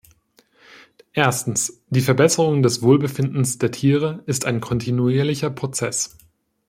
Erstens, 1.13 1.79
die 1.91 2.01
Verbesserung 2.01 2.63
des 2.63 2.81
Wohlbefindens 2.81 3.59
der 3.59 3.69
Tiere 3.71 4.23
ist 4.25 4.45
ein 4.45 4.59
kontinuierlicher 4.59 5.51
Prozess. 5.51 6.17